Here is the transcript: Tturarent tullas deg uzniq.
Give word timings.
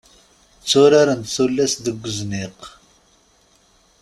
Tturarent 0.63 1.31
tullas 1.35 1.73
deg 1.85 1.97
uzniq. 2.07 2.59